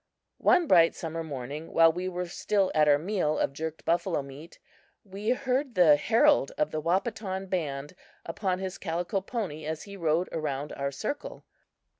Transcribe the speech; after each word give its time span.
One 0.39 0.65
bright 0.65 0.95
summer 0.95 1.23
morning, 1.23 1.71
while 1.73 1.93
we 1.93 2.09
were 2.09 2.25
still 2.25 2.71
at 2.73 2.87
our 2.87 2.97
meal 2.97 3.37
of 3.37 3.53
jerked 3.53 3.85
buffalo 3.85 4.23
meat, 4.23 4.57
we 5.03 5.29
heard 5.29 5.75
the 5.75 5.95
herald 5.95 6.51
of 6.57 6.71
the 6.71 6.81
Wahpeton 6.81 7.45
band 7.47 7.93
upon 8.25 8.57
his 8.57 8.79
calico 8.79 9.21
pony 9.21 9.63
as 9.63 9.83
he 9.83 9.95
rode 9.95 10.27
around 10.31 10.73
our 10.73 10.91
circle. 10.91 11.45